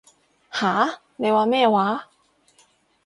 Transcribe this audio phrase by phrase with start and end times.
[0.51, 0.97] 吓？
[1.17, 2.07] 你話咩話？